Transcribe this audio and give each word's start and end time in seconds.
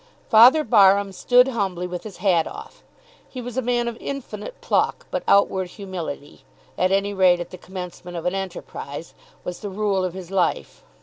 Father 0.29 0.63
Barham 0.63 1.11
stood 1.11 1.49
humbly 1.49 1.85
with 1.85 2.05
his 2.05 2.17
hat 2.17 2.47
off. 2.47 2.83
He 3.29 3.39
was 3.39 3.55
a 3.55 3.61
man 3.61 3.87
of 3.87 3.99
infinite 3.99 4.59
pluck; 4.59 5.05
but 5.11 5.21
outward 5.27 5.67
humility 5.67 6.43
at 6.75 6.91
any 6.91 7.13
rate 7.13 7.39
at 7.39 7.51
the 7.51 7.57
commencement 7.59 8.17
of 8.17 8.25
an 8.25 8.33
enterprise, 8.33 9.13
was 9.43 9.59
the 9.59 9.69
rule 9.69 10.03
of 10.03 10.15
his 10.15 10.31
life. 10.31 10.83